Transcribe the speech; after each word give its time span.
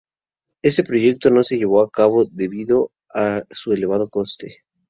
Este 0.63 0.83
proyecto 0.83 1.29
no 1.29 1.43
se 1.43 1.59
llevó 1.59 1.79
a 1.83 1.91
cabo 1.91 2.25
debido 2.25 2.91
a 3.13 3.43
su 3.53 3.71
elevado 3.71 4.09
coste. 4.09 4.63